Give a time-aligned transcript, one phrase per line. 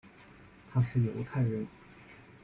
[0.73, 1.67] 他是犹太人。